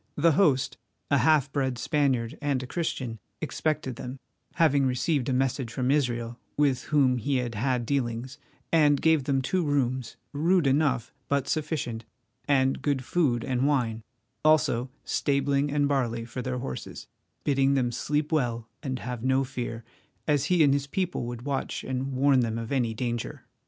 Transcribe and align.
The 0.15 0.31
host, 0.31 0.77
a 1.11 1.19
half 1.19 1.51
bred 1.53 1.77
Spaniard 1.77 2.35
and 2.41 2.63
a 2.63 2.65
Christian, 2.65 3.19
expected 3.39 3.97
them, 3.97 4.17
having 4.55 4.87
received 4.87 5.29
a 5.29 5.31
message 5.31 5.71
from 5.71 5.91
Israel, 5.91 6.39
with 6.57 6.85
whom 6.85 7.19
he 7.19 7.35
had 7.37 7.53
had 7.53 7.85
dealings, 7.85 8.39
and 8.71 8.99
gave 8.99 9.25
them 9.25 9.43
two 9.43 9.63
rooms, 9.63 10.17
rude 10.33 10.65
enough, 10.65 11.13
but 11.27 11.47
sufficient, 11.47 12.03
and 12.47 12.81
good 12.81 13.03
food 13.03 13.43
and 13.45 13.67
wine, 13.67 14.01
also 14.43 14.89
stabling 15.05 15.71
and 15.71 15.87
barley 15.87 16.25
for 16.25 16.41
their 16.41 16.57
horses, 16.57 17.05
bidding 17.43 17.75
them 17.75 17.91
sleep 17.91 18.31
well 18.31 18.67
and 18.81 18.97
have 18.97 19.23
no 19.23 19.43
fear, 19.43 19.83
as 20.27 20.45
he 20.45 20.63
and 20.63 20.73
his 20.73 20.87
people 20.87 21.25
would 21.25 21.43
watch 21.43 21.83
and 21.83 22.13
warn 22.13 22.39
them 22.39 22.57
of 22.57 22.71
any 22.71 22.95
danger. 22.95 23.45